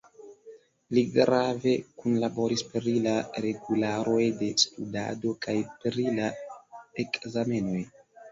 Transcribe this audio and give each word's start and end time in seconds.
Li 0.97 1.01
grave 1.15 1.73
kunlaboris 2.03 2.63
pri 2.69 2.93
la 3.03 3.13
regularoj 3.45 4.23
de 4.41 4.49
studado 4.63 5.35
kaj 5.47 5.57
pri 5.83 6.07
la 6.19 6.31
ekzamenoj. 7.07 7.79